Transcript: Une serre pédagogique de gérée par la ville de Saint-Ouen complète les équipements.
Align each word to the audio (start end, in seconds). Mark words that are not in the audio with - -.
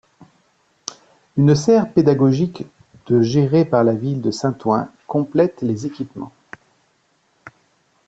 Une 1.37 1.53
serre 1.53 1.93
pédagogique 1.93 2.65
de 3.05 3.21
gérée 3.21 3.65
par 3.65 3.83
la 3.83 3.93
ville 3.93 4.19
de 4.19 4.31
Saint-Ouen 4.31 4.89
complète 5.05 5.61
les 5.61 5.85
équipements. 5.85 6.31